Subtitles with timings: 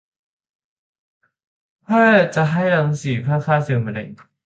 [1.85, 1.89] แพ
[2.21, 4.09] ทย์จะให้รังสีเพื่อฆ่าเซลล์มะเร็ง